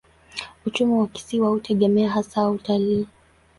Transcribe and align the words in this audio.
Uchumi 0.65 0.93
wa 0.93 1.07
kisiwa 1.07 1.49
hutegemea 1.49 2.09
hasa 2.09 2.49
utalii. 2.49 3.07